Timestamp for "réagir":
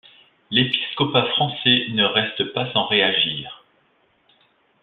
2.87-3.63